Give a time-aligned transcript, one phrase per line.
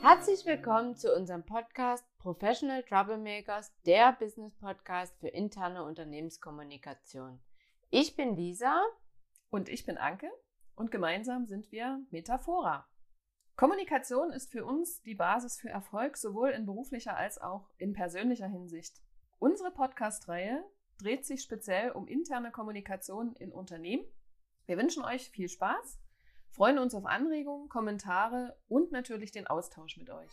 [0.00, 7.40] Herzlich willkommen zu unserem Podcast Professional Troublemakers, der Business Podcast für interne Unternehmenskommunikation.
[7.90, 8.80] Ich bin Lisa
[9.50, 10.30] und ich bin Anke
[10.76, 12.86] und gemeinsam sind wir Metaphora.
[13.56, 18.46] Kommunikation ist für uns die Basis für Erfolg sowohl in beruflicher als auch in persönlicher
[18.46, 19.02] Hinsicht.
[19.40, 20.64] Unsere Podcast-Reihe
[20.98, 24.04] dreht sich speziell um interne Kommunikation in Unternehmen.
[24.66, 25.98] Wir wünschen euch viel Spaß,
[26.58, 30.32] freuen uns auf Anregungen, Kommentare und natürlich den Austausch mit euch.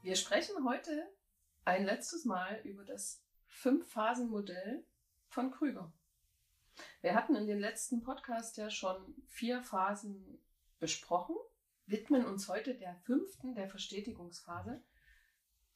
[0.00, 1.06] Wir sprechen heute
[1.66, 4.86] ein letztes Mal über das Fünf-Phasen-Modell
[5.28, 5.92] von Krüger.
[7.02, 10.42] Wir hatten in den letzten Podcast ja schon vier Phasen
[10.78, 11.36] besprochen,
[11.84, 14.82] widmen uns heute der fünften, der Verstetigungsphase,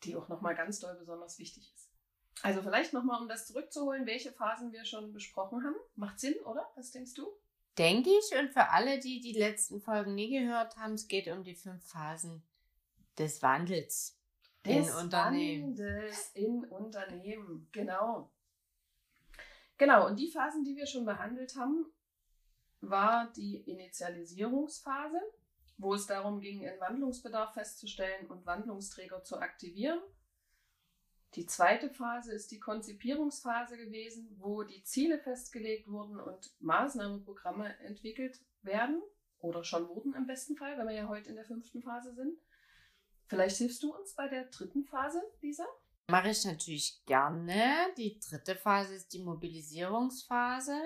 [0.04, 1.90] die auch nochmal ganz doll besonders wichtig ist.
[2.42, 5.76] Also vielleicht nochmal, um das zurückzuholen, welche Phasen wir schon besprochen haben.
[5.94, 6.66] Macht Sinn, oder?
[6.74, 7.30] Was denkst du?
[7.78, 8.38] Denke ich.
[8.38, 11.84] Und für alle, die die letzten Folgen nie gehört haben, es geht um die fünf
[11.84, 12.42] Phasen
[13.18, 14.18] des Wandels
[14.64, 15.78] des in Unternehmen.
[15.78, 18.30] Wandels in Unternehmen, genau.
[19.78, 21.86] Genau, und die Phasen, die wir schon behandelt haben,
[22.82, 25.20] war die Initialisierungsphase,
[25.78, 30.00] wo es darum ging, einen Wandlungsbedarf festzustellen und Wandlungsträger zu aktivieren.
[31.34, 38.40] Die zweite Phase ist die Konzipierungsphase gewesen, wo die Ziele festgelegt wurden und Maßnahmenprogramme entwickelt
[38.62, 39.00] werden
[39.38, 42.36] oder schon wurden im besten Fall, wenn wir ja heute in der fünften Phase sind.
[43.28, 45.64] Vielleicht hilfst du uns bei der dritten Phase, Lisa?
[46.08, 47.62] Mache ich natürlich gerne.
[47.96, 50.76] Die dritte Phase ist die Mobilisierungsphase.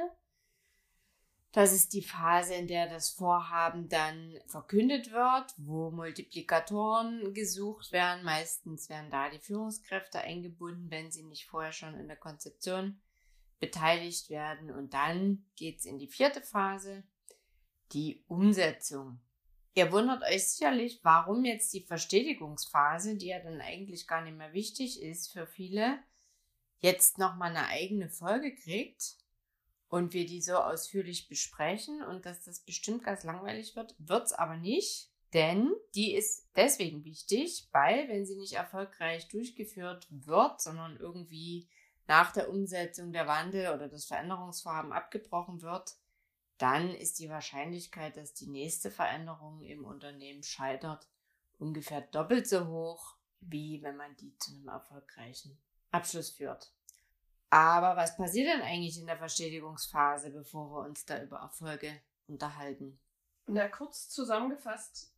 [1.54, 8.24] Das ist die Phase, in der das Vorhaben dann verkündet wird, wo Multiplikatoren gesucht werden.
[8.24, 13.00] Meistens werden da die Führungskräfte eingebunden, wenn sie nicht vorher schon in der Konzeption
[13.60, 14.72] beteiligt werden.
[14.72, 17.04] Und dann geht es in die vierte Phase,
[17.92, 19.20] die Umsetzung.
[19.74, 24.54] Ihr wundert euch sicherlich, warum jetzt die Verstetigungsphase, die ja dann eigentlich gar nicht mehr
[24.54, 26.00] wichtig ist für viele,
[26.80, 29.23] jetzt nochmal eine eigene Folge kriegt
[29.94, 34.32] und wir die so ausführlich besprechen und dass das bestimmt ganz langweilig wird, wird es
[34.32, 40.96] aber nicht, denn die ist deswegen wichtig, weil wenn sie nicht erfolgreich durchgeführt wird, sondern
[40.96, 41.68] irgendwie
[42.08, 45.94] nach der Umsetzung der Wandel oder das Veränderungsvorhaben abgebrochen wird,
[46.58, 51.06] dann ist die Wahrscheinlichkeit, dass die nächste Veränderung im Unternehmen scheitert,
[51.60, 55.56] ungefähr doppelt so hoch, wie wenn man die zu einem erfolgreichen
[55.92, 56.72] Abschluss führt.
[57.54, 62.98] Aber was passiert denn eigentlich in der Verstetigungsphase, bevor wir uns da über Erfolge unterhalten?
[63.46, 65.14] Na, kurz zusammengefasst,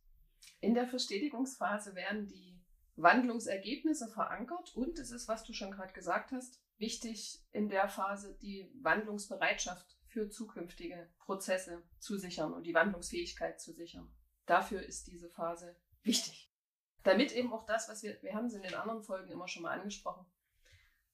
[0.59, 2.63] in der Verstetigungsphase werden die
[2.95, 8.37] Wandlungsergebnisse verankert und es ist, was du schon gerade gesagt hast, wichtig in der Phase
[8.39, 14.13] die Wandlungsbereitschaft für zukünftige Prozesse zu sichern und die Wandlungsfähigkeit zu sichern.
[14.45, 16.53] Dafür ist diese Phase wichtig.
[17.01, 19.63] Damit eben auch das, was wir, wir haben es in den anderen Folgen immer schon
[19.63, 20.27] mal angesprochen,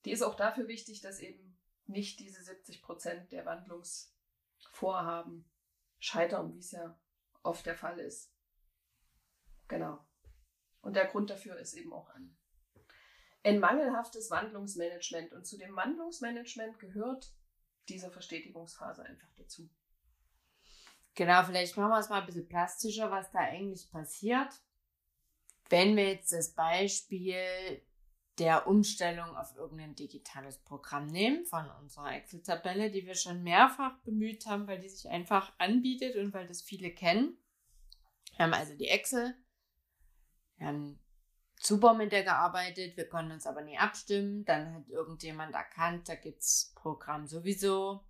[0.06, 5.50] die ist auch dafür wichtig, dass eben nicht diese 70 Prozent der Wandlungsvorhaben
[6.00, 6.98] scheitern, wie es ja
[7.44, 8.34] oft der Fall ist.
[9.68, 10.06] Genau.
[10.82, 12.38] Und der Grund dafür ist eben auch ein,
[13.44, 15.34] ein mangelhaftes Wandlungsmanagement.
[15.34, 17.34] Und zu dem Wandlungsmanagement gehört
[17.90, 19.70] diese Verstetigungsphase einfach dazu.
[21.16, 24.50] Genau, vielleicht machen wir es mal ein bisschen plastischer, was da eigentlich passiert.
[25.70, 27.86] Wenn wir jetzt das Beispiel
[28.40, 34.46] der Umstellung auf irgendein digitales Programm nehmen von unserer Excel-Tabelle, die wir schon mehrfach bemüht
[34.48, 37.38] haben, weil die sich einfach anbietet und weil das viele kennen.
[38.36, 39.36] Wir haben also die Excel,
[40.58, 41.00] wir haben
[41.60, 44.46] super mit der gearbeitet, wir konnten uns aber nie abstimmen.
[44.46, 48.04] Dann hat irgendjemand erkannt, da gibt es Programm sowieso.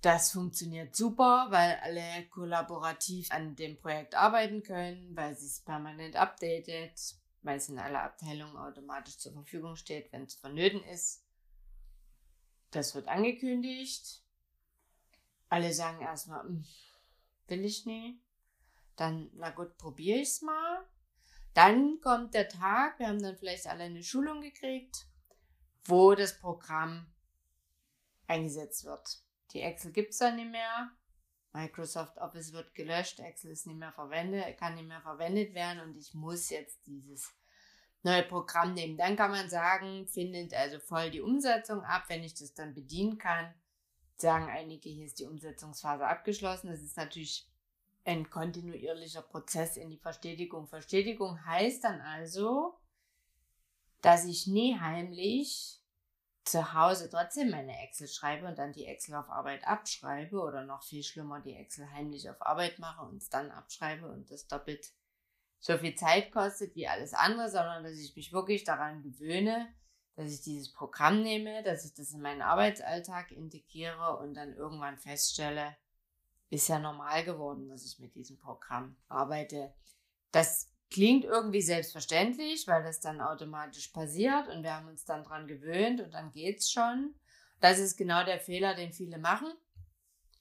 [0.00, 6.14] Das funktioniert super, weil alle kollaborativ an dem Projekt arbeiten können, weil sie es permanent
[6.16, 7.00] updatet,
[7.44, 11.22] weil es in aller Abteilungen automatisch zur Verfügung steht, wenn es vonnöten ist.
[12.70, 14.22] Das wird angekündigt.
[15.50, 16.64] Alle sagen erstmal, hm,
[17.46, 18.18] will ich nie.
[18.96, 20.84] Dann, na gut, probiere ich es mal.
[21.52, 25.06] Dann kommt der Tag, wir haben dann vielleicht alle eine Schulung gekriegt,
[25.84, 27.06] wo das Programm
[28.26, 29.22] eingesetzt wird.
[29.52, 30.90] Die Excel gibt es dann nicht mehr.
[31.54, 35.96] Microsoft Office wird gelöscht, Excel ist nicht mehr verwendet, kann nicht mehr verwendet werden und
[35.96, 37.32] ich muss jetzt dieses
[38.02, 38.96] neue Programm nehmen.
[38.96, 43.18] Dann kann man sagen, findet also voll die Umsetzung ab, wenn ich das dann bedienen
[43.18, 43.54] kann.
[44.16, 46.70] Sagen einige, hier ist die Umsetzungsphase abgeschlossen.
[46.70, 47.48] Das ist natürlich
[48.04, 50.66] ein kontinuierlicher Prozess in die Verstetigung.
[50.66, 52.74] Verstetigung heißt dann also,
[54.02, 55.80] dass ich nie heimlich
[56.44, 60.82] zu Hause trotzdem meine Excel schreibe und dann die Excel auf Arbeit abschreibe oder noch
[60.82, 64.92] viel schlimmer die Excel heimlich auf Arbeit mache und es dann abschreibe und das doppelt
[65.58, 69.74] so viel Zeit kostet wie alles andere, sondern dass ich mich wirklich daran gewöhne,
[70.14, 74.98] dass ich dieses Programm nehme, dass ich das in meinen Arbeitsalltag integriere und dann irgendwann
[74.98, 75.74] feststelle,
[76.50, 79.74] ist ja normal geworden, dass ich mit diesem Programm arbeite.
[80.30, 85.48] Das klingt irgendwie selbstverständlich, weil das dann automatisch passiert und wir haben uns dann dran
[85.48, 87.14] gewöhnt und dann geht's schon.
[87.60, 89.52] Das ist genau der Fehler, den viele machen.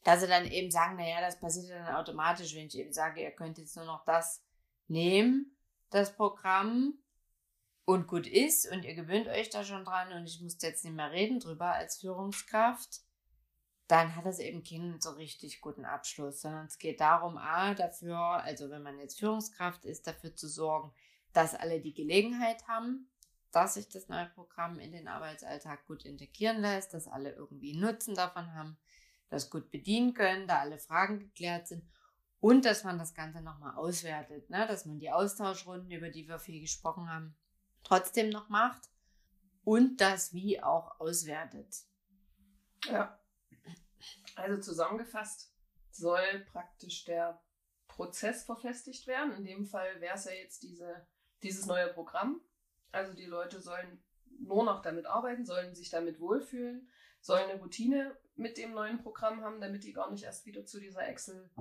[0.03, 3.31] Dass sie dann eben sagen, naja, das passiert dann automatisch, wenn ich eben sage, ihr
[3.31, 4.43] könnt jetzt nur noch das
[4.87, 5.57] nehmen,
[5.89, 6.99] das Programm,
[7.85, 10.95] und gut ist und ihr gewöhnt euch da schon dran und ich muss jetzt nicht
[10.95, 13.01] mehr reden drüber als Führungskraft
[13.87, 18.17] dann hat es eben keinen so richtig guten Abschluss, sondern es geht darum, A, dafür,
[18.17, 20.93] also wenn man jetzt Führungskraft ist, dafür zu sorgen,
[21.33, 23.09] dass alle die Gelegenheit haben,
[23.51, 28.15] dass sich das neue Programm in den Arbeitsalltag gut integrieren lässt, dass alle irgendwie Nutzen
[28.15, 28.77] davon haben,
[29.29, 31.83] das gut bedienen können, da alle Fragen geklärt sind
[32.39, 34.65] und dass man das Ganze nochmal auswertet, ne?
[34.67, 37.35] dass man die Austauschrunden, über die wir viel gesprochen haben,
[37.83, 38.89] trotzdem noch macht
[39.63, 41.75] und das wie auch auswertet.
[42.85, 43.17] Ja,
[44.35, 45.53] also zusammengefasst
[45.91, 47.41] soll praktisch der
[47.87, 49.33] Prozess verfestigt werden.
[49.33, 51.07] In dem Fall wäre es ja jetzt diese,
[51.43, 52.41] dieses neue Programm.
[52.91, 54.03] Also die Leute sollen
[54.39, 56.89] nur noch damit arbeiten, sollen sich damit wohlfühlen,
[57.21, 60.79] sollen eine Routine mit dem neuen Programm haben, damit die gar nicht erst wieder zu
[60.79, 61.51] dieser Excel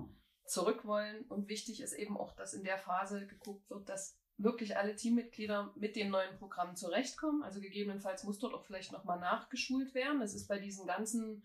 [0.46, 1.24] zurück wollen.
[1.26, 5.72] Und wichtig ist eben auch, dass in der Phase geguckt wird, dass wirklich alle Teammitglieder
[5.76, 7.42] mit dem neuen Programm zurechtkommen.
[7.42, 10.22] Also gegebenenfalls muss dort auch vielleicht nochmal nachgeschult werden.
[10.22, 11.44] Es ist bei diesen ganzen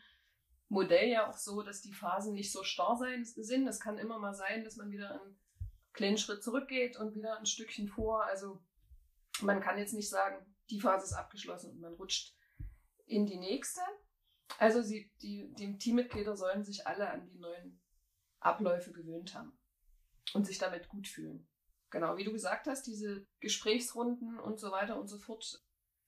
[0.69, 3.67] Modell ja auch so, dass die Phasen nicht so starr sein, sind.
[3.67, 5.39] Es kann immer mal sein, dass man wieder einen
[5.93, 8.23] kleinen Schritt zurückgeht und wieder ein Stückchen vor.
[8.25, 8.61] Also
[9.41, 12.35] man kann jetzt nicht sagen, die Phase ist abgeschlossen und man rutscht
[13.05, 13.81] in die nächste.
[14.59, 17.81] Also sie, die, die Teammitglieder sollen sich alle an die neuen
[18.39, 19.57] Abläufe gewöhnt haben
[20.33, 21.47] und sich damit gut fühlen.
[21.89, 25.63] Genau, wie du gesagt hast, diese Gesprächsrunden und so weiter und so fort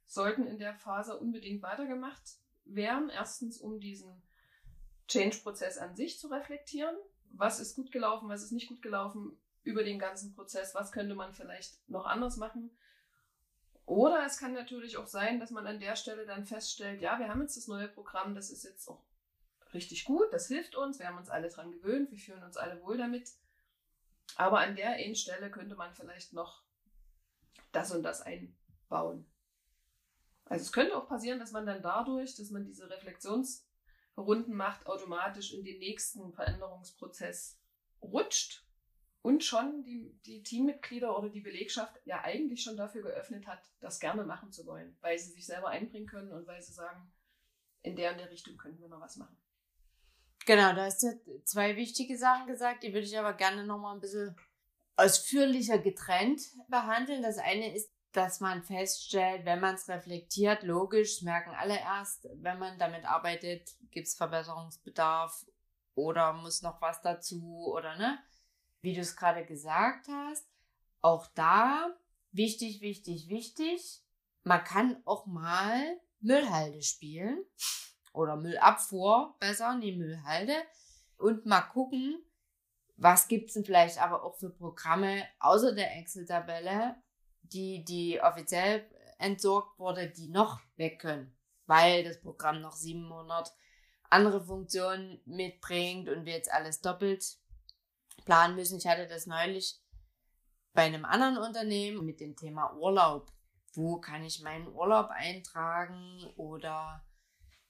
[0.06, 3.10] sollten in der Phase unbedingt weitergemacht werden.
[3.10, 4.22] Erstens, um diesen
[5.10, 6.96] Change-Prozess an sich zu reflektieren.
[7.32, 11.16] Was ist gut gelaufen, was ist nicht gut gelaufen über den ganzen Prozess, was könnte
[11.16, 12.72] man vielleicht noch anders machen.
[13.86, 17.28] Oder es kann natürlich auch sein, dass man an der Stelle dann feststellt, ja, wir
[17.28, 19.04] haben jetzt das neue Programm, das ist jetzt auch
[19.74, 22.82] richtig gut, das hilft uns, wir haben uns alle dran gewöhnt, wir fühlen uns alle
[22.82, 23.30] wohl damit.
[24.36, 26.64] Aber an der einen Stelle könnte man vielleicht noch
[27.72, 29.30] das und das einbauen.
[30.46, 33.69] Also es könnte auch passieren, dass man dann dadurch, dass man diese Reflexions-
[34.20, 37.60] Runden macht, automatisch in den nächsten Veränderungsprozess
[38.02, 38.66] rutscht
[39.22, 44.00] und schon die, die Teammitglieder oder die Belegschaft ja eigentlich schon dafür geöffnet hat, das
[44.00, 47.12] gerne machen zu wollen, weil sie sich selber einbringen können und weil sie sagen,
[47.82, 49.38] in der und der Richtung könnten wir noch was machen.
[50.46, 54.02] Genau, da hast du zwei wichtige Sachen gesagt, die würde ich aber gerne nochmal ein
[54.02, 54.36] bisschen
[54.96, 57.22] ausführlicher getrennt behandeln.
[57.22, 62.58] Das eine ist dass man feststellt, wenn man es reflektiert, logisch, merken alle erst, wenn
[62.58, 65.46] man damit arbeitet, gibt es Verbesserungsbedarf
[65.94, 68.20] oder muss noch was dazu oder ne?
[68.82, 70.48] Wie du es gerade gesagt hast,
[71.02, 71.96] auch da
[72.32, 74.02] wichtig, wichtig, wichtig.
[74.44, 77.44] Man kann auch mal Müllhalde spielen
[78.14, 80.56] oder Müllabfuhr, besser, nie Müllhalde
[81.18, 82.24] und mal gucken,
[82.96, 86.96] was gibt's denn vielleicht aber auch für Programme außer der Excel-Tabelle,
[87.54, 93.54] die, die offiziell entsorgt wurde, die noch weg können, weil das Programm noch 700
[94.10, 97.38] andere Funktionen mitbringt und wir jetzt alles doppelt
[98.26, 98.78] planen müssen.
[98.78, 99.80] Ich hatte das neulich
[100.74, 103.32] bei einem anderen Unternehmen mit dem Thema Urlaub.
[103.74, 107.06] Wo kann ich meinen Urlaub eintragen oder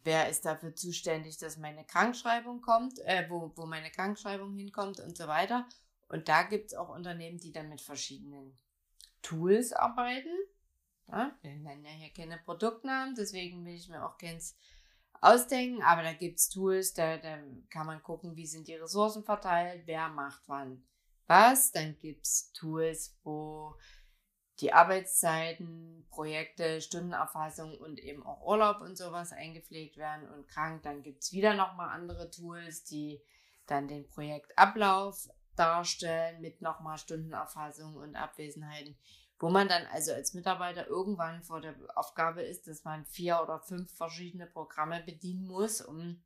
[0.03, 5.17] wer ist dafür zuständig, dass meine Krankschreibung kommt, äh, wo, wo meine Krankschreibung hinkommt und
[5.17, 5.67] so weiter.
[6.07, 8.57] Und da gibt es auch Unternehmen, die dann mit verschiedenen
[9.21, 10.35] Tools arbeiten.
[11.07, 14.55] Ja, wir nennen ja hier keine Produktnamen, deswegen will ich mir auch keins
[15.21, 19.23] ausdenken, aber da gibt es Tools, da, da kann man gucken, wie sind die Ressourcen
[19.23, 20.83] verteilt, wer macht wann
[21.27, 21.71] was.
[21.71, 23.75] Dann gibt es Tools, wo
[24.59, 30.83] die Arbeitszeiten, Projekte, Stundenerfassung und eben auch Urlaub und sowas eingepflegt werden und krank.
[30.83, 33.21] Dann gibt es wieder nochmal andere Tools, die
[33.67, 38.97] dann den Projektablauf darstellen mit nochmal Stundenerfassung und Abwesenheiten,
[39.39, 43.59] wo man dann also als Mitarbeiter irgendwann vor der Aufgabe ist, dass man vier oder
[43.59, 46.23] fünf verschiedene Programme bedienen muss, um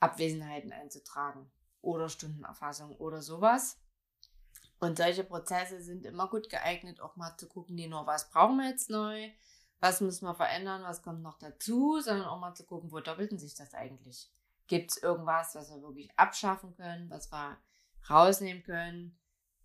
[0.00, 1.50] Abwesenheiten einzutragen
[1.80, 3.80] oder Stundenerfassung oder sowas.
[4.78, 8.58] Und solche Prozesse sind immer gut geeignet, auch mal zu gucken, die nur was brauchen
[8.58, 9.30] wir jetzt neu,
[9.80, 13.38] was muss man verändern, was kommt noch dazu, sondern auch mal zu gucken, wo doppelten
[13.38, 14.30] sich das eigentlich?
[14.66, 17.56] Gibt es irgendwas, was wir wirklich abschaffen können, was wir
[18.10, 19.18] rausnehmen können,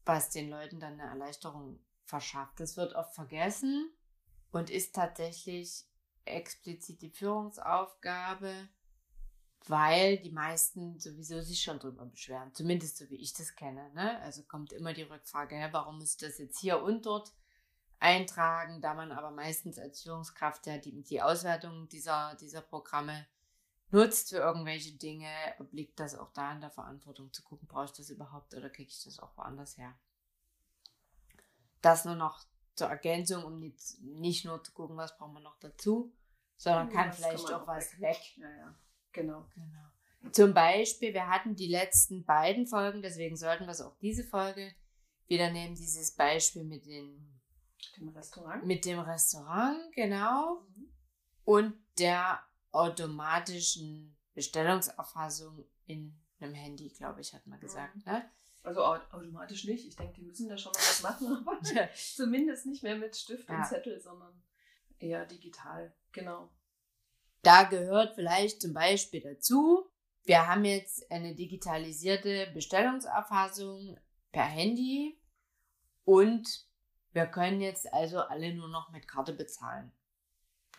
[0.05, 2.59] was den Leuten dann eine Erleichterung verschafft?
[2.59, 3.91] Das wird oft vergessen
[4.51, 5.85] und ist tatsächlich
[6.25, 8.69] explizit die Führungsaufgabe,
[9.67, 12.53] weil die meisten sowieso sich schon drüber beschweren.
[12.53, 13.91] Zumindest so wie ich das kenne.
[13.93, 14.19] Ne?
[14.21, 17.33] Also kommt immer die Frage, hä, warum muss ich das jetzt hier und dort
[17.99, 23.27] eintragen, da man aber meistens als Führungskraft ja die, die Auswertung dieser, dieser Programme
[23.91, 25.29] nutzt für irgendwelche Dinge,
[25.59, 28.89] obliegt das auch da in der Verantwortung zu gucken, brauche ich das überhaupt oder kriege
[28.89, 29.93] ich das auch woanders her.
[31.81, 32.43] Das nur noch
[32.75, 36.13] zur Ergänzung, um nicht, nicht nur zu gucken, was brauchen wir noch dazu,
[36.57, 38.01] sondern ja, kann vielleicht kann auch, auch was weg.
[38.01, 38.37] weg.
[38.37, 38.75] Ja, ja.
[39.11, 39.45] Genau.
[39.53, 40.31] genau.
[40.31, 44.73] Zum Beispiel, wir hatten die letzten beiden Folgen, deswegen sollten wir es auch diese Folge
[45.27, 47.31] wieder nehmen, dieses Beispiel mit den
[47.97, 48.65] dem Restaurant.
[48.65, 50.61] Mit dem Restaurant, genau.
[50.75, 50.91] Mhm.
[51.43, 52.39] Und der
[52.71, 57.95] automatischen Bestellungserfassung in einem Handy, glaube ich, hat man gesagt.
[57.95, 58.03] Mhm.
[58.05, 58.29] Ne?
[58.63, 59.87] Also automatisch nicht.
[59.87, 61.59] Ich denke, die müssen da schon noch was machen, aber
[61.93, 63.57] zumindest nicht mehr mit Stift ja.
[63.57, 64.41] und Zettel, sondern
[64.99, 65.93] eher digital.
[66.11, 66.49] Genau.
[67.41, 69.89] Da gehört vielleicht zum Beispiel dazu,
[70.23, 73.97] wir haben jetzt eine digitalisierte Bestellungserfassung
[74.31, 75.19] per Handy
[76.03, 76.67] und
[77.13, 79.91] wir können jetzt also alle nur noch mit Karte bezahlen.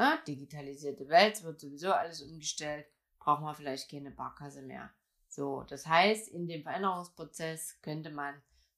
[0.03, 2.87] Ja, digitalisierte Welt, wird sowieso alles umgestellt,
[3.21, 4.93] brauchen wir vielleicht keine Barkasse mehr.
[5.29, 8.35] So, das heißt, in dem Veränderungsprozess könnte man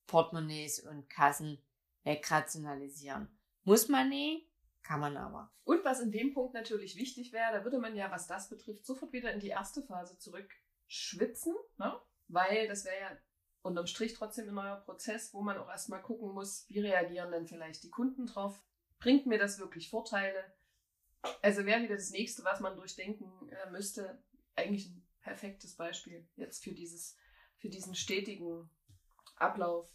[0.07, 1.57] Portemonnaies und Kassen
[2.02, 3.35] wegrationalisieren.
[3.62, 4.47] Muss man nie,
[4.83, 5.50] kann man aber.
[5.64, 8.85] Und was in dem Punkt natürlich wichtig wäre, da würde man ja, was das betrifft,
[8.85, 11.99] sofort wieder in die erste Phase zurückschwitzen, ne?
[12.28, 13.19] weil das wäre ja
[13.62, 17.47] unterm Strich trotzdem ein neuer Prozess, wo man auch erstmal gucken muss, wie reagieren denn
[17.47, 18.62] vielleicht die Kunden drauf?
[18.99, 20.52] Bringt mir das wirklich Vorteile?
[21.43, 24.23] Also wäre wieder das nächste, was man durchdenken äh, müsste.
[24.57, 27.16] Eigentlich ein perfektes Beispiel jetzt für dieses,
[27.59, 28.71] für diesen stetigen
[29.37, 29.88] Ablauf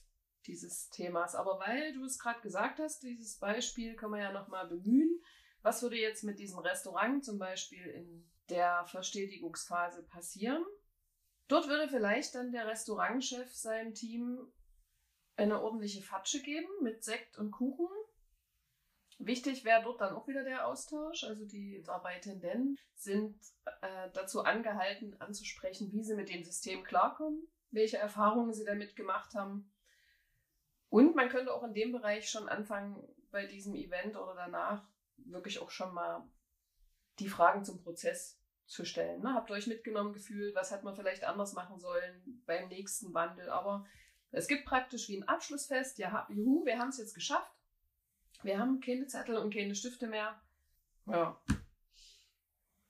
[0.46, 1.36] dieses Themas.
[1.36, 5.22] Aber weil du es gerade gesagt hast, dieses Beispiel kann man ja nochmal bemühen.
[5.62, 10.66] Was würde jetzt mit diesem Restaurant zum Beispiel in der Verstetigungsphase passieren?
[11.48, 14.40] Dort würde vielleicht dann der Restaurantchef seinem Team
[15.36, 17.88] eine ordentliche Fatsche geben mit Sekt und Kuchen.
[19.20, 21.26] Wichtig wäre dort dann auch wieder der Austausch.
[21.26, 23.38] Also die Mitarbeitenden sind
[23.82, 29.36] äh, dazu angehalten, anzusprechen, wie sie mit dem System klarkommen, welche Erfahrungen sie damit gemacht
[29.36, 29.72] haben.
[30.88, 35.60] Und man könnte auch in dem Bereich schon anfangen, bei diesem Event oder danach wirklich
[35.60, 36.28] auch schon mal
[37.20, 39.22] die Fragen zum Prozess zu stellen.
[39.22, 39.34] Ne?
[39.34, 43.50] Habt ihr euch mitgenommen gefühlt, was hat man vielleicht anders machen sollen beim nächsten Wandel?
[43.50, 43.86] Aber
[44.32, 45.98] es gibt praktisch wie ein Abschlussfest.
[45.98, 47.59] Ja, juhu, wir haben es jetzt geschafft.
[48.44, 50.42] Wir haben keine Zettel und keine Stifte mehr.
[51.06, 51.40] Ja.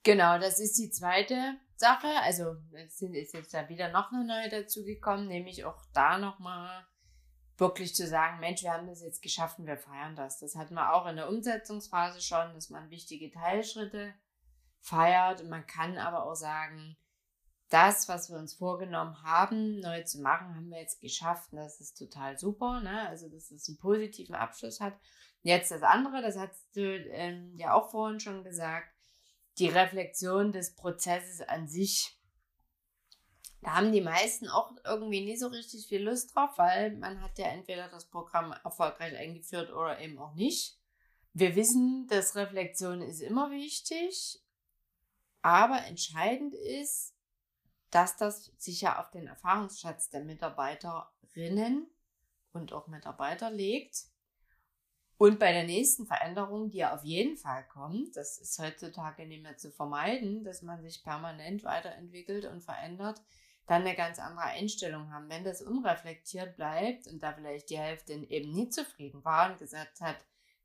[0.02, 2.08] Genau, das ist die zweite Sache.
[2.22, 6.86] Also es ist jetzt da wieder noch eine neue dazugekommen, nämlich auch da nochmal
[7.58, 10.38] wirklich zu sagen, Mensch, wir haben das jetzt geschafft und wir feiern das.
[10.38, 14.14] Das hatten wir auch in der Umsetzungsphase schon, dass man wichtige Teilschritte
[14.80, 15.44] feiert.
[15.46, 16.96] Man kann aber auch sagen,
[17.68, 21.52] das, was wir uns vorgenommen haben, neu zu machen, haben wir jetzt geschafft.
[21.52, 22.80] Und das ist total super.
[22.80, 23.08] Ne?
[23.08, 24.98] Also, dass es einen positiven Abschluss hat.
[25.42, 28.88] Jetzt das andere, das hast du ähm, ja auch vorhin schon gesagt,
[29.58, 32.18] die Reflexion des Prozesses an sich.
[33.62, 37.38] Da haben die meisten auch irgendwie nie so richtig viel Lust drauf, weil man hat
[37.38, 40.78] ja entweder das Programm erfolgreich eingeführt oder eben auch nicht.
[41.32, 44.42] Wir wissen, dass Reflexion ist immer wichtig,
[45.42, 47.14] aber entscheidend ist,
[47.90, 51.90] dass das sich ja auf den Erfahrungsschatz der Mitarbeiterinnen
[52.52, 54.09] und auch Mitarbeiter legt.
[55.20, 59.42] Und bei der nächsten Veränderung, die ja auf jeden Fall kommt, das ist heutzutage nicht
[59.42, 63.20] mehr zu vermeiden, dass man sich permanent weiterentwickelt und verändert,
[63.66, 65.28] dann eine ganz andere Einstellung haben.
[65.28, 70.00] Wenn das unreflektiert bleibt und da vielleicht die Hälfte eben nie zufrieden war und gesagt
[70.00, 70.16] hat,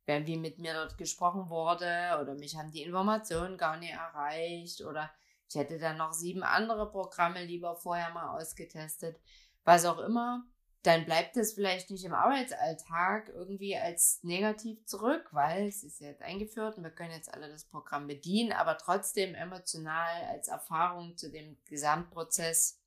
[0.06, 5.12] wie mit mir dort gesprochen wurde oder mich haben die Informationen gar nicht erreicht oder
[5.50, 9.20] ich hätte dann noch sieben andere Programme lieber vorher mal ausgetestet,
[9.66, 10.46] was auch immer,
[10.86, 16.22] dann bleibt es vielleicht nicht im Arbeitsalltag irgendwie als negativ zurück, weil es ist jetzt
[16.22, 21.32] eingeführt und wir können jetzt alle das Programm bedienen, aber trotzdem emotional als Erfahrung zu
[21.32, 22.80] dem Gesamtprozess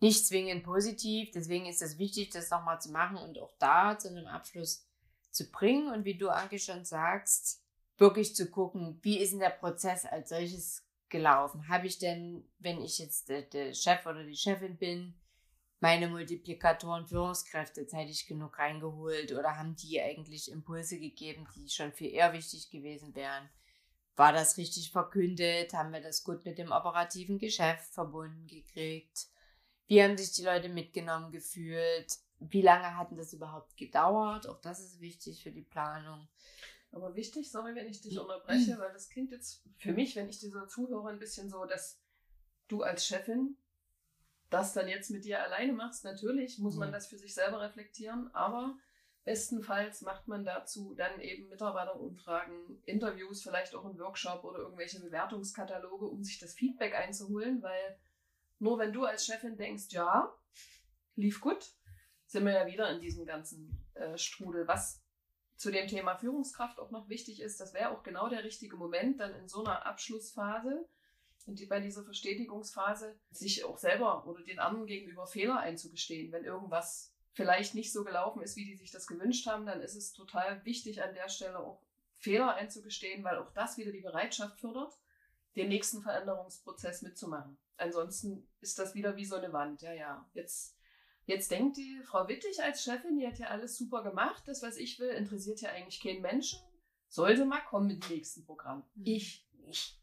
[0.00, 1.30] nicht zwingend positiv.
[1.32, 4.84] Deswegen ist es wichtig, das nochmal zu machen und auch da zu einem Abschluss
[5.30, 7.62] zu bringen und wie du, Anke, schon sagst,
[7.98, 11.68] wirklich zu gucken, wie ist denn der Prozess als solches gelaufen?
[11.68, 15.14] Habe ich denn, wenn ich jetzt der, der Chef oder die Chefin bin,
[15.80, 22.12] meine Multiplikatoren, Führungskräfte zeitig genug reingeholt oder haben die eigentlich Impulse gegeben, die schon viel
[22.12, 23.48] eher wichtig gewesen wären?
[24.16, 25.72] War das richtig verkündet?
[25.74, 29.28] Haben wir das gut mit dem operativen Geschäft verbunden gekriegt?
[29.86, 32.18] Wie haben sich die Leute mitgenommen gefühlt?
[32.40, 34.48] Wie lange hat das überhaupt gedauert?
[34.48, 36.28] Auch das ist wichtig für die Planung.
[36.90, 40.40] Aber wichtig, sorry, wenn ich dich unterbreche, weil das klingt jetzt für mich, wenn ich
[40.40, 42.00] dir so zuhöre, ein bisschen so, dass
[42.66, 43.56] du als Chefin
[44.50, 46.04] das dann jetzt mit dir alleine machst.
[46.04, 48.76] Natürlich muss man das für sich selber reflektieren, aber
[49.24, 56.06] bestenfalls macht man dazu dann eben Mitarbeiterumfragen, Interviews, vielleicht auch einen Workshop oder irgendwelche Bewertungskataloge,
[56.06, 57.98] um sich das Feedback einzuholen, weil
[58.58, 60.32] nur wenn du als Chefin denkst, ja,
[61.14, 61.74] lief gut,
[62.26, 64.66] sind wir ja wieder in diesem ganzen äh, Strudel.
[64.66, 65.02] Was
[65.56, 69.20] zu dem Thema Führungskraft auch noch wichtig ist, das wäre auch genau der richtige Moment,
[69.20, 70.88] dann in so einer Abschlussphase
[71.48, 76.30] und die, bei dieser Verstetigungsphase sich auch selber oder den anderen gegenüber Fehler einzugestehen.
[76.30, 79.96] Wenn irgendwas vielleicht nicht so gelaufen ist, wie die sich das gewünscht haben, dann ist
[79.96, 81.80] es total wichtig, an der Stelle auch
[82.12, 84.92] Fehler einzugestehen, weil auch das wieder die Bereitschaft fördert,
[85.56, 87.56] den nächsten Veränderungsprozess mitzumachen.
[87.78, 89.80] Ansonsten ist das wieder wie so eine Wand.
[89.80, 90.76] Ja, ja, jetzt,
[91.24, 94.42] jetzt denkt die Frau Wittig als Chefin, die hat ja alles super gemacht.
[94.46, 96.58] Das, was ich will, interessiert ja eigentlich keinen Menschen.
[97.08, 98.84] Sollte mal kommen mit dem nächsten Programm.
[98.96, 99.06] Mhm.
[99.06, 99.97] Ich nicht.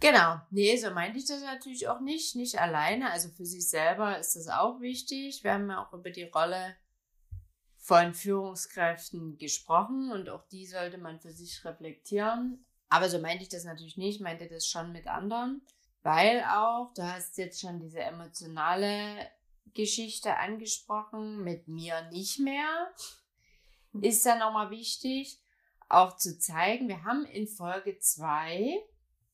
[0.00, 3.10] Genau, nee, so meinte ich das natürlich auch nicht, nicht alleine.
[3.10, 5.42] Also für sich selber ist das auch wichtig.
[5.44, 6.76] Wir haben ja auch über die Rolle
[7.78, 12.64] von Führungskräften gesprochen und auch die sollte man für sich reflektieren.
[12.88, 15.62] Aber so meinte ich das natürlich nicht, meinte das schon mit anderen,
[16.02, 19.30] weil auch, du hast jetzt schon diese emotionale
[19.74, 22.90] Geschichte angesprochen, mit mir nicht mehr.
[24.00, 25.40] Ist dann nochmal wichtig,
[25.88, 28.82] auch zu zeigen, wir haben in Folge 2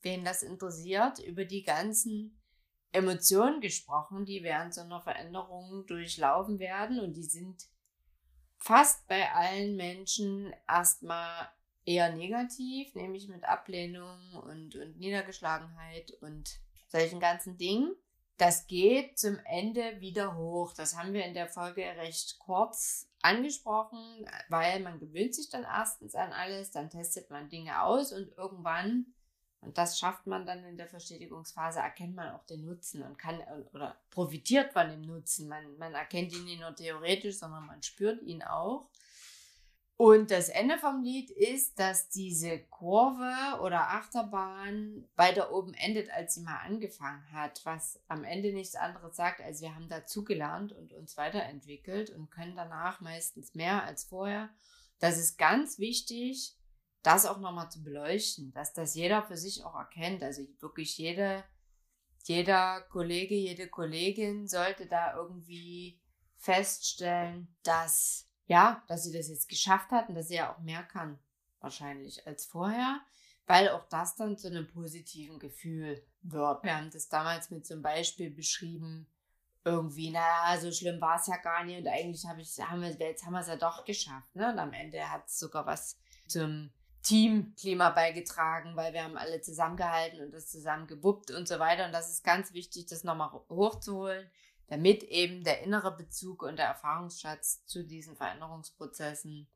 [0.03, 2.41] wen das interessiert, über die ganzen
[2.93, 7.01] Emotionen gesprochen, die während so einer Veränderung durchlaufen werden.
[7.01, 7.69] Und die sind
[8.59, 11.49] fast bei allen Menschen erstmal
[11.85, 17.95] eher negativ, nämlich mit Ablehnung und, und Niedergeschlagenheit und solchen ganzen Dingen.
[18.37, 20.73] Das geht zum Ende wieder hoch.
[20.73, 26.15] Das haben wir in der Folge recht kurz angesprochen, weil man gewöhnt sich dann erstens
[26.15, 29.15] an alles, dann testet man Dinge aus und irgendwann
[29.63, 33.41] und das schafft man dann in der Verstetigungsphase, erkennt man auch den Nutzen und kann
[33.73, 35.49] oder profitiert von dem Nutzen.
[35.49, 38.89] Man, man erkennt ihn nicht nur theoretisch, sondern man spürt ihn auch.
[39.99, 46.37] Und das Ende vom Lied ist, dass diese Kurve oder Achterbahn weiter oben endet, als
[46.37, 50.95] sie mal angefangen hat, was am Ende nichts anderes sagt, als wir haben dazugelernt und
[50.95, 54.49] uns weiterentwickelt und können danach meistens mehr als vorher.
[55.01, 56.57] Das ist ganz wichtig,
[57.03, 60.23] das auch nochmal zu beleuchten, dass das jeder für sich auch erkennt.
[60.23, 61.45] Also wirklich jede,
[62.25, 66.01] jeder Kollege, jede Kollegin sollte da irgendwie
[66.37, 70.83] feststellen, dass, ja, dass sie das jetzt geschafft hat und dass sie ja auch mehr
[70.83, 71.19] kann,
[71.61, 73.01] wahrscheinlich als vorher,
[73.47, 76.65] weil auch das dann zu einem positiven Gefühl wird.
[76.65, 79.07] Wir haben das damals mit einem Beispiel beschrieben,
[79.63, 82.91] irgendwie, naja, so schlimm war es ja gar nicht und eigentlich habe ich, haben wir,
[82.91, 84.51] jetzt haben wir es ja doch geschafft, ne?
[84.51, 90.21] Und am Ende hat es sogar was zum Teamklima beigetragen, weil wir haben alle zusammengehalten
[90.21, 91.87] und das zusammen gewuppt und so weiter.
[91.87, 94.31] Und das ist ganz wichtig, das nochmal hochzuholen,
[94.67, 99.49] damit eben der innere Bezug und der Erfahrungsschatz zu diesen Veränderungsprozessen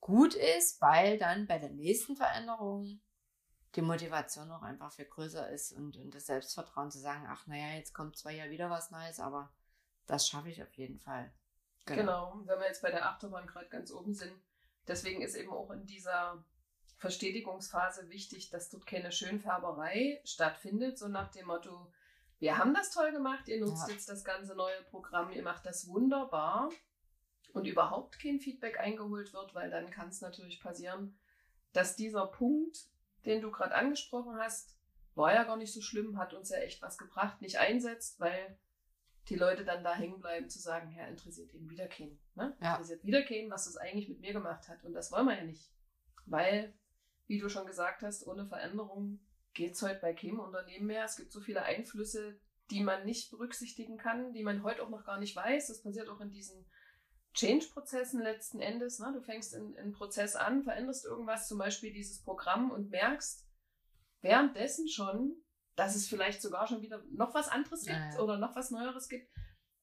[0.00, 3.00] gut ist, weil dann bei der nächsten Veränderung
[3.76, 7.76] die Motivation auch einfach viel größer ist und, und das Selbstvertrauen zu sagen, ach naja,
[7.76, 9.52] jetzt kommt zwar ja wieder was Neues, aber
[10.06, 11.32] das schaffe ich auf jeden Fall.
[11.86, 12.00] Genau.
[12.00, 14.34] genau, wenn wir jetzt bei der Achterbahn gerade ganz oben sind,
[14.86, 16.44] deswegen ist eben auch in dieser
[17.02, 21.92] Verstetigungsphase wichtig, dass dort keine Schönfärberei stattfindet, so nach dem Motto,
[22.38, 23.94] wir haben das toll gemacht, ihr nutzt ja.
[23.94, 26.70] jetzt das ganze neue Programm, ihr macht das wunderbar
[27.54, 31.18] und überhaupt kein Feedback eingeholt wird, weil dann kann es natürlich passieren,
[31.72, 32.86] dass dieser Punkt,
[33.26, 34.78] den du gerade angesprochen hast,
[35.16, 38.56] war ja gar nicht so schlimm, hat uns ja echt was gebracht, nicht einsetzt, weil
[39.28, 42.20] die Leute dann da hängen bleiben zu sagen, ja, interessiert eben wieder keinen.
[42.36, 42.56] Ne?
[42.60, 42.74] Ja.
[42.74, 44.84] Interessiert wieder keinen, was das eigentlich mit mir gemacht hat.
[44.84, 45.68] Und das wollen wir ja nicht.
[46.26, 46.72] Weil
[47.26, 49.20] wie du schon gesagt hast, ohne Veränderung
[49.54, 51.04] geht es heute bei keinem Unternehmen mehr.
[51.04, 55.04] Es gibt so viele Einflüsse, die man nicht berücksichtigen kann, die man heute auch noch
[55.04, 55.68] gar nicht weiß.
[55.68, 56.66] Das passiert auch in diesen
[57.34, 58.98] Change-Prozessen letzten Endes.
[58.98, 59.12] Ne?
[59.14, 63.46] Du fängst einen Prozess an, veränderst irgendwas, zum Beispiel dieses Programm und merkst
[64.20, 65.36] währenddessen schon,
[65.76, 68.20] dass es vielleicht sogar schon wieder noch was anderes gibt ja, ja.
[68.20, 69.30] oder noch was Neueres gibt.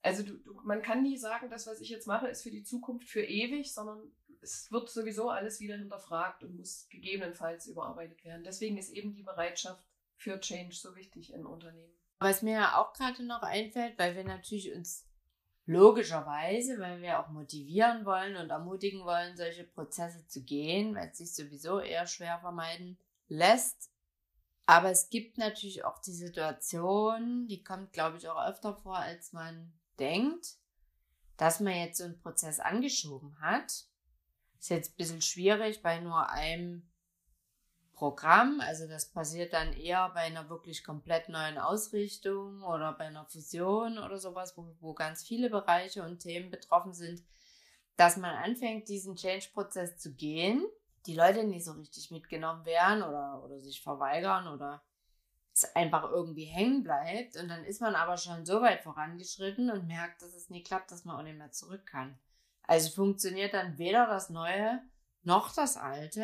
[0.01, 2.63] Also du, du, man kann nie sagen, das, was ich jetzt mache, ist für die
[2.63, 8.43] Zukunft für ewig, sondern es wird sowieso alles wieder hinterfragt und muss gegebenenfalls überarbeitet werden.
[8.43, 11.93] Deswegen ist eben die Bereitschaft für Change so wichtig in Unternehmen.
[12.19, 15.05] Was mir auch gerade noch einfällt, weil wir natürlich uns
[15.65, 21.19] logischerweise, weil wir auch motivieren wollen und ermutigen wollen, solche Prozesse zu gehen, weil es
[21.19, 22.97] sich sowieso eher schwer vermeiden
[23.27, 23.91] lässt.
[24.65, 29.31] Aber es gibt natürlich auch die Situation, die kommt, glaube ich, auch öfter vor, als
[29.31, 30.57] man denkt,
[31.37, 33.85] dass man jetzt so einen Prozess angeschoben hat.
[34.59, 36.89] Ist jetzt ein bisschen schwierig bei nur einem
[37.93, 38.61] Programm.
[38.61, 43.99] Also das passiert dann eher bei einer wirklich komplett neuen Ausrichtung oder bei einer Fusion
[43.99, 47.21] oder sowas, wo, wo ganz viele Bereiche und Themen betroffen sind,
[47.97, 50.65] dass man anfängt, diesen Change-Prozess zu gehen,
[51.05, 54.81] die Leute nicht so richtig mitgenommen werden oder, oder sich verweigern oder
[55.53, 59.87] es einfach irgendwie hängen bleibt und dann ist man aber schon so weit vorangeschritten und
[59.87, 62.17] merkt, dass es nie klappt, dass man auch nicht mehr zurück kann.
[62.69, 64.79] Also funktioniert dann weder das Neue
[65.23, 66.23] noch das Alte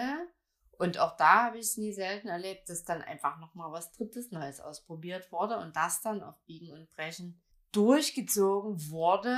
[0.77, 4.29] und auch da habe ich es nie selten erlebt, dass dann einfach nochmal was Drittes
[4.29, 9.35] Neues ausprobiert wurde und das dann auf Biegen und Brechen durchgezogen wurde,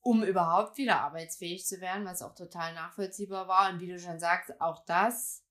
[0.00, 3.70] um überhaupt wieder arbeitsfähig zu werden, was auch total nachvollziehbar war.
[3.70, 5.44] Und wie du schon sagst, auch das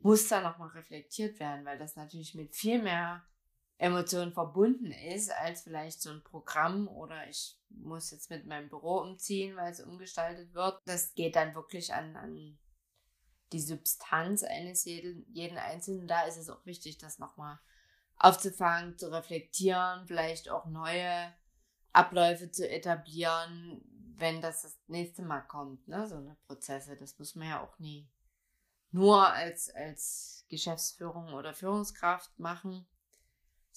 [0.00, 3.22] muss dann nochmal reflektiert werden, weil das natürlich mit viel mehr
[3.78, 8.98] Emotionen verbunden ist, als vielleicht so ein Programm oder ich muss jetzt mit meinem Büro
[8.98, 10.80] umziehen, weil es umgestaltet wird.
[10.84, 12.58] Das geht dann wirklich an, an
[13.52, 16.08] die Substanz eines jeden, jeden Einzelnen.
[16.08, 17.58] Da ist es auch wichtig, das nochmal
[18.16, 21.32] aufzufangen, zu reflektieren, vielleicht auch neue
[21.92, 23.80] Abläufe zu etablieren,
[24.16, 26.06] wenn das das nächste Mal kommt, ne?
[26.08, 26.96] so eine Prozesse.
[26.96, 28.10] Das muss man ja auch nie
[28.90, 32.86] nur als, als Geschäftsführung oder Führungskraft machen,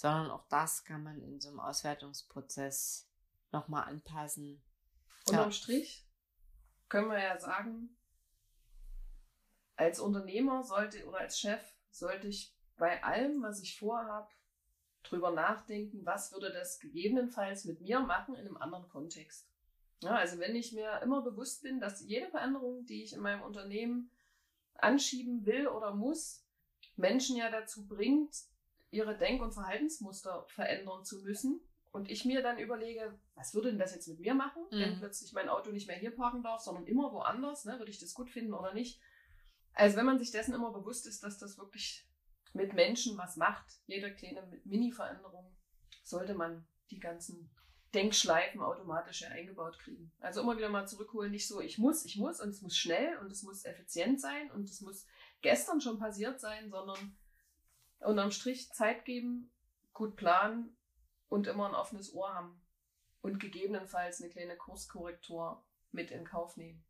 [0.02, 3.08] sondern auch das kann man in so einem Auswertungsprozess
[3.52, 4.60] nochmal anpassen.
[5.28, 5.52] Unterm.
[5.52, 6.08] Strich
[6.90, 7.96] können wir ja sagen,
[9.76, 11.62] als Unternehmer sollte oder als Chef
[11.92, 14.28] sollte ich bei allem, was ich vorhabe,
[15.04, 19.48] drüber nachdenken, was würde das gegebenenfalls mit mir machen in einem anderen Kontext.
[20.02, 23.44] Ja, also wenn ich mir immer bewusst bin, dass jede Veränderung, die ich in meinem
[23.44, 24.10] Unternehmen
[24.74, 26.44] anschieben will oder muss,
[26.96, 28.50] Menschen ja dazu bringt,
[28.92, 31.62] ihre Denk- und Verhaltensmuster verändern zu müssen.
[31.92, 34.80] Und ich mir dann überlege, was würde denn das jetzt mit mir machen, mhm.
[34.80, 37.78] wenn plötzlich mein Auto nicht mehr hier parken darf, sondern immer woanders, ne?
[37.80, 39.02] würde ich das gut finden oder nicht?
[39.74, 42.08] Also wenn man sich dessen immer bewusst ist, dass das wirklich
[42.54, 45.56] mit Menschen was macht, jede kleine Mini-Veränderung,
[46.04, 47.54] sollte man die ganzen
[47.94, 50.14] Denkschleifen automatisch eingebaut kriegen.
[50.20, 53.18] Also immer wieder mal zurückholen, nicht so, ich muss, ich muss und es muss schnell
[53.20, 55.06] und es muss effizient sein und es muss
[55.42, 57.18] gestern schon passiert sein, sondern
[58.02, 59.52] unterm Strich Zeit geben,
[59.94, 60.76] gut planen
[61.30, 62.62] und immer ein offenes Ohr haben
[63.22, 66.84] und gegebenenfalls eine kleine Kurskorrektur mit in Kauf nehmen.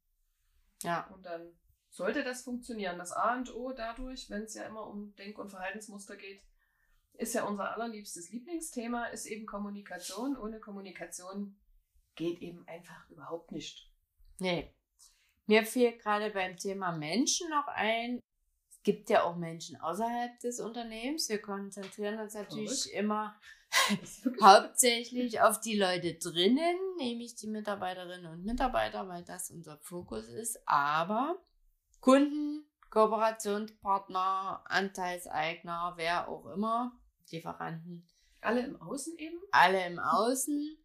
[0.83, 1.07] Ja.
[1.07, 1.57] Und dann
[1.89, 2.97] sollte das funktionieren.
[2.97, 6.41] Das A und O dadurch, wenn es ja immer um Denk- und Verhaltensmuster geht,
[7.13, 10.37] ist ja unser allerliebstes Lieblingsthema, ist eben Kommunikation.
[10.37, 11.59] Ohne Kommunikation
[12.15, 13.91] geht eben einfach überhaupt nicht.
[14.39, 14.73] Nee.
[15.45, 18.19] Mir fiel gerade beim Thema Menschen noch ein.
[18.81, 21.29] Es gibt ja auch Menschen außerhalb des Unternehmens.
[21.29, 22.97] Wir konzentrieren uns natürlich Verrückt.
[22.97, 23.39] immer
[24.41, 30.59] hauptsächlich auf die Leute drinnen, nämlich die Mitarbeiterinnen und Mitarbeiter, weil das unser Fokus ist.
[30.65, 31.39] Aber
[31.99, 38.07] Kunden, Kooperationspartner, Anteilseigner, wer auch immer, Lieferanten.
[38.41, 39.37] Alle im Außen eben?
[39.51, 40.80] Alle im Außen.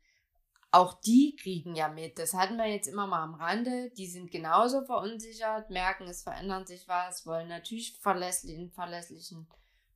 [0.70, 2.18] Auch die kriegen ja mit.
[2.18, 3.90] Das hatten wir jetzt immer mal am Rande.
[3.96, 9.48] Die sind genauso verunsichert, merken, es verändert sich was, wollen natürlich verlässlichen, verlässlichen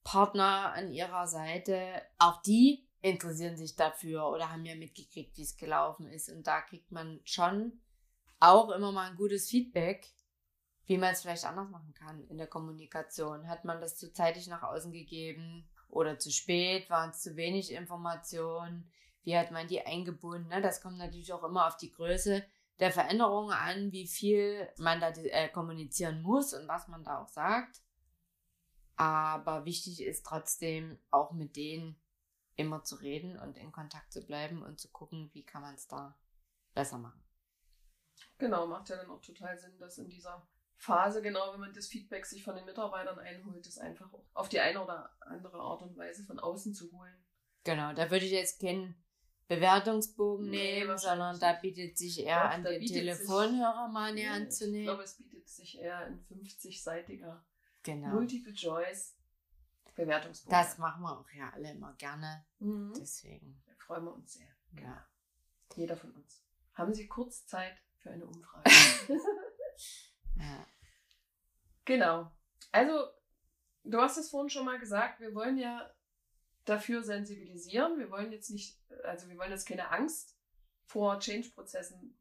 [0.04, 2.02] Partner an ihrer Seite.
[2.18, 6.30] Auch die interessieren sich dafür oder haben ja mitgekriegt, wie es gelaufen ist.
[6.30, 7.80] Und da kriegt man schon
[8.38, 10.06] auch immer mal ein gutes Feedback
[10.90, 13.46] wie man es vielleicht anders machen kann in der Kommunikation.
[13.46, 16.90] Hat man das zu zeitig nach außen gegeben oder zu spät?
[16.90, 18.90] Waren es zu wenig Informationen?
[19.22, 20.48] Wie hat man die eingebunden?
[20.48, 20.60] Ne?
[20.60, 22.44] Das kommt natürlich auch immer auf die Größe
[22.78, 27.28] der Veränderungen an, wie viel man da äh, kommunizieren muss und was man da auch
[27.28, 27.82] sagt.
[28.96, 32.00] Aber wichtig ist trotzdem auch mit denen
[32.56, 35.86] immer zu reden und in Kontakt zu bleiben und zu gucken, wie kann man es
[35.86, 36.18] da
[36.74, 37.22] besser machen.
[38.38, 41.88] Genau, macht ja dann auch total Sinn, dass in dieser Phase, genau, wenn man das
[41.88, 45.82] Feedback sich von den Mitarbeitern einholt, das einfach auch auf die eine oder andere Art
[45.82, 47.14] und Weise von außen zu holen.
[47.64, 48.94] Genau, da würde ich jetzt keinen
[49.50, 54.38] Bewertungsbogen nee, nehmen, sondern da bietet sich eher Doch, an, den Telefonhörer sich, mal näher
[54.38, 54.78] nee, anzunehmen.
[54.78, 57.42] Ich glaube, es bietet sich eher ein 50-seitiger
[57.82, 58.08] genau.
[58.10, 59.16] Multiple Choice
[59.96, 60.56] Bewertungsbogen.
[60.56, 62.46] Das machen wir auch ja alle immer gerne.
[62.60, 62.92] Mhm.
[62.96, 63.60] Deswegen.
[63.66, 64.46] Da freuen wir uns sehr.
[64.80, 65.04] Ja.
[65.74, 66.44] Jeder von uns.
[66.74, 68.70] Haben Sie kurz Zeit für eine Umfrage?
[70.36, 70.66] Ja.
[71.84, 72.30] Genau.
[72.70, 73.10] Also,
[73.82, 75.92] du hast es vorhin schon mal gesagt, wir wollen ja
[76.70, 77.98] dafür sensibilisieren.
[77.98, 80.36] Wir wollen jetzt nicht, also wir wollen jetzt keine Angst
[80.84, 82.16] vor Change-Prozessen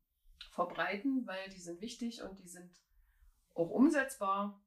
[0.51, 2.71] verbreiten, weil die sind wichtig und die sind
[3.53, 4.62] auch umsetzbar.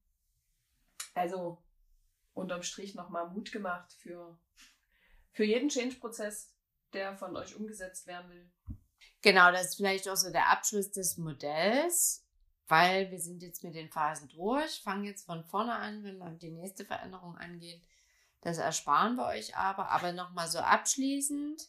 [1.14, 1.62] Also
[2.34, 4.38] unterm Strich nochmal Mut gemacht für,
[5.32, 6.54] für jeden Change-Prozess,
[6.92, 8.50] der von euch umgesetzt werden will.
[9.20, 12.24] Genau, das ist vielleicht auch so der Abschluss des Modells,
[12.66, 16.30] weil wir sind jetzt mit den Phasen durch, fangen jetzt von vorne an, wenn wir
[16.30, 17.80] die nächste Veränderung angehen.
[18.42, 19.90] Das ersparen wir euch aber.
[19.90, 21.68] Aber nochmal so abschließend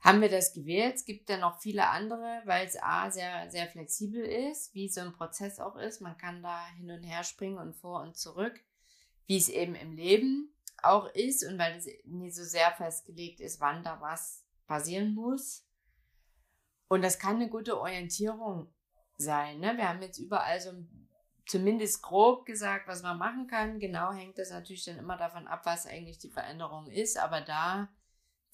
[0.00, 0.94] haben wir das gewählt.
[0.96, 5.00] Es gibt ja noch viele andere, weil es A sehr, sehr flexibel ist, wie so
[5.00, 6.00] ein Prozess auch ist.
[6.00, 8.60] Man kann da hin und her springen und vor und zurück,
[9.26, 13.60] wie es eben im Leben auch ist und weil es nie so sehr festgelegt ist,
[13.60, 15.66] wann da was passieren muss.
[16.88, 18.72] Und das kann eine gute Orientierung
[19.16, 19.60] sein.
[19.60, 19.76] Ne?
[19.76, 20.72] Wir haben jetzt überall so
[21.46, 23.78] zumindest grob gesagt, was man machen kann.
[23.78, 27.18] Genau hängt das natürlich dann immer davon ab, was eigentlich die Veränderung ist.
[27.18, 27.88] Aber da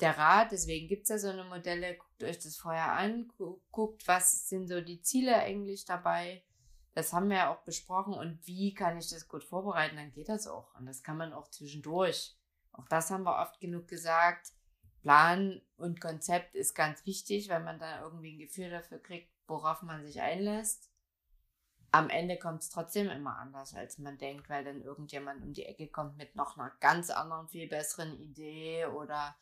[0.00, 3.32] der Rat, deswegen gibt es ja so eine Modelle, guckt euch das vorher an,
[3.70, 6.44] guckt, was sind so die Ziele eigentlich dabei.
[6.94, 10.28] Das haben wir ja auch besprochen und wie kann ich das gut vorbereiten, dann geht
[10.28, 10.74] das auch.
[10.74, 12.36] Und das kann man auch zwischendurch.
[12.72, 14.52] Auch das haben wir oft genug gesagt.
[15.02, 19.82] Plan und Konzept ist ganz wichtig, weil man da irgendwie ein Gefühl dafür kriegt, worauf
[19.82, 20.90] man sich einlässt.
[21.96, 25.64] Am Ende kommt es trotzdem immer anders, als man denkt, weil dann irgendjemand um die
[25.64, 29.34] Ecke kommt mit noch einer ganz anderen, viel besseren Idee oder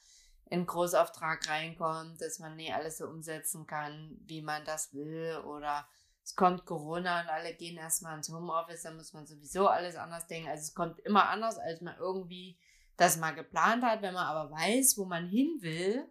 [0.52, 5.84] ein Großauftrag reinkommt, dass man nie alles so umsetzen kann, wie man das will oder
[6.22, 10.28] es kommt Corona und alle gehen erstmal ins Homeoffice, dann muss man sowieso alles anders
[10.28, 10.48] denken.
[10.48, 12.56] Also es kommt immer anders, als man irgendwie
[12.96, 14.00] das mal geplant hat.
[14.00, 16.08] Wenn man aber weiß, wo man hin will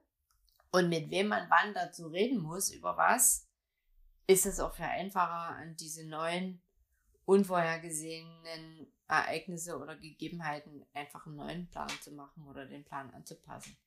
[0.73, 3.47] und mit wem man wann dazu reden muss, über was,
[4.27, 6.61] ist es auch viel einfacher, an diese neuen,
[7.25, 13.77] unvorhergesehenen Ereignisse oder Gegebenheiten einfach einen neuen Plan zu machen oder den Plan anzupassen.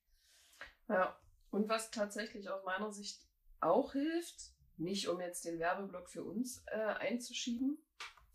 [0.87, 1.19] Ja,
[1.51, 3.21] und was tatsächlich aus meiner Sicht
[3.59, 7.77] auch hilft, nicht um jetzt den Werbeblock für uns äh, einzuschieben.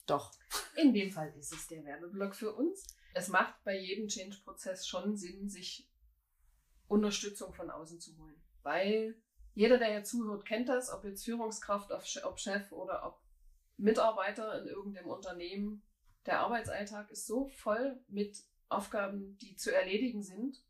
[0.07, 0.33] Doch.
[0.77, 2.87] In dem Fall ist es der Werbeblock für uns.
[3.15, 5.89] Es macht bei jedem Change-Prozess schon Sinn, sich
[6.89, 8.43] Unterstützung von außen zu holen.
[8.63, 9.17] Weil
[9.55, 13.21] jeder, der hier zuhört, kennt das, ob jetzt Führungskraft, ob Chef oder ob
[13.77, 15.83] Mitarbeiter in irgendeinem Unternehmen.
[16.27, 20.63] Der Arbeitsalltag ist so voll mit Aufgaben, die zu erledigen sind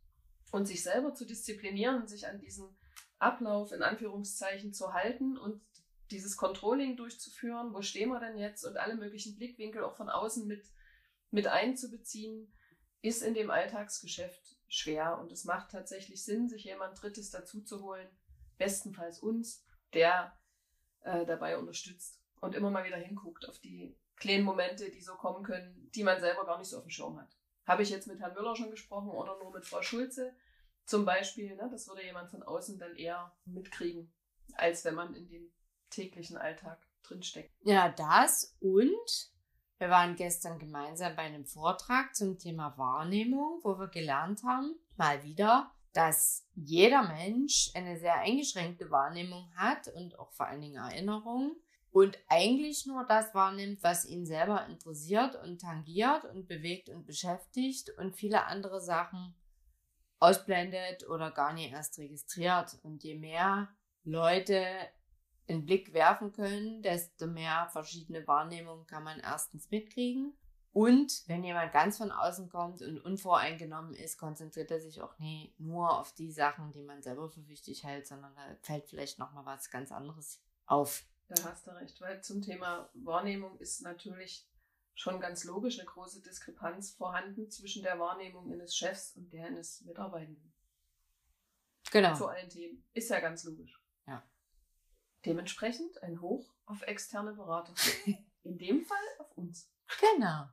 [0.51, 2.77] und sich selber zu disziplinieren, sich an diesen
[3.19, 5.63] Ablauf in Anführungszeichen zu halten und
[6.11, 7.73] dieses Controlling durchzuführen.
[7.73, 8.65] Wo stehen wir denn jetzt?
[8.65, 10.65] Und alle möglichen Blickwinkel auch von außen mit,
[11.31, 12.53] mit einzubeziehen,
[13.01, 15.19] ist in dem Alltagsgeschäft schwer.
[15.19, 18.09] Und es macht tatsächlich Sinn, sich jemand Drittes dazu zu holen,
[18.63, 20.39] bestenfalls uns, der
[21.01, 25.43] äh, dabei unterstützt und immer mal wieder hinguckt auf die kleinen Momente, die so kommen
[25.43, 27.37] können, die man selber gar nicht so auf dem Schirm hat.
[27.67, 30.33] Habe ich jetzt mit Herrn Müller schon gesprochen oder nur mit Frau Schulze
[30.85, 31.57] zum Beispiel?
[31.57, 31.69] Ne?
[31.73, 34.13] Das würde jemand von außen dann eher mitkriegen,
[34.55, 35.53] als wenn man in dem
[35.91, 37.53] täglichen Alltag drinsteckt.
[37.63, 39.33] Ja, das und
[39.79, 45.25] wir waren gestern gemeinsam bei einem Vortrag zum Thema Wahrnehmung, wo wir gelernt haben, mal
[45.25, 51.57] wieder, dass jeder Mensch eine sehr eingeschränkte Wahrnehmung hat und auch vor allen Dingen Erinnerungen
[51.93, 57.91] und eigentlich nur das wahrnimmt, was ihn selber interessiert und tangiert und bewegt und beschäftigt
[57.99, 59.35] und viele andere Sachen
[60.19, 62.79] ausblendet oder gar nicht erst registriert.
[62.83, 63.69] Und je mehr
[64.05, 64.65] Leute
[65.49, 70.33] einen Blick werfen können, desto mehr verschiedene Wahrnehmungen kann man erstens mitkriegen
[70.73, 75.55] und wenn jemand ganz von außen kommt und unvoreingenommen ist, konzentriert er sich auch nie
[75.59, 79.45] nur auf die Sachen, die man selber für wichtig hält, sondern da fällt vielleicht nochmal
[79.45, 81.05] was ganz anderes auf.
[81.29, 84.49] Da hast du recht, weil zum Thema Wahrnehmung ist natürlich
[84.95, 89.83] schon ganz logisch eine große Diskrepanz vorhanden zwischen der Wahrnehmung eines Chefs und der eines
[89.83, 90.53] Mitarbeitenden.
[91.91, 92.15] Genau.
[92.15, 92.83] Zu allen Themen.
[92.95, 93.79] Ist ja ganz logisch.
[94.07, 94.23] Ja.
[95.27, 97.75] Dementsprechend ein Hoch auf externe Berater.
[98.43, 99.71] In dem Fall auf uns.
[100.01, 100.49] Genau.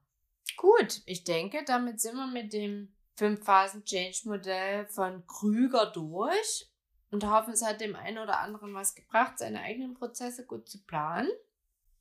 [0.59, 6.69] Gut, ich denke, damit sind wir mit dem Fünf-Phasen-Change-Modell von Krüger durch
[7.11, 10.83] und hoffen, es hat dem einen oder anderen was gebracht, seine eigenen Prozesse gut zu
[10.83, 11.31] planen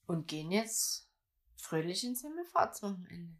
[0.08, 1.08] und gehen jetzt
[1.54, 3.32] fröhlich ins Himmelfahrtswochenende.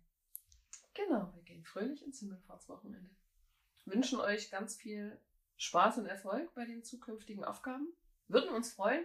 [0.94, 3.10] Genau, wir gehen fröhlich ins Himmelfahrtswochenende.
[3.86, 5.20] Wünschen euch ganz viel
[5.56, 7.88] Spaß und Erfolg bei den zukünftigen Aufgaben.
[8.28, 9.04] Würden uns freuen,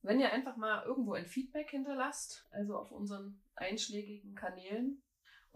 [0.00, 5.02] wenn ihr einfach mal irgendwo ein Feedback hinterlasst, also auf unseren einschlägigen Kanälen,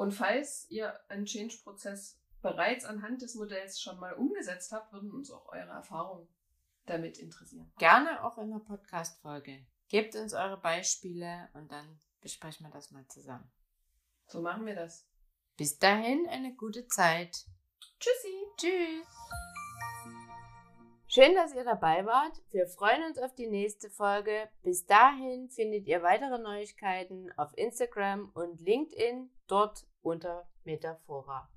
[0.00, 5.30] und falls ihr einen Change-Prozess bereits anhand des Modells schon mal umgesetzt habt, würden uns
[5.30, 6.26] auch eure Erfahrungen
[6.86, 7.70] damit interessieren.
[7.76, 9.66] Gerne auch in der Podcast-Folge.
[9.88, 13.52] Gebt uns eure Beispiele und dann besprechen wir das mal zusammen.
[14.26, 15.06] So machen wir das.
[15.58, 17.44] Bis dahin eine gute Zeit.
[17.98, 18.46] Tschüssi.
[18.56, 19.06] Tschüss.
[21.12, 22.40] Schön, dass ihr dabei wart.
[22.52, 24.48] Wir freuen uns auf die nächste Folge.
[24.62, 31.50] Bis dahin findet ihr weitere Neuigkeiten auf Instagram und LinkedIn, dort unter Metaphora.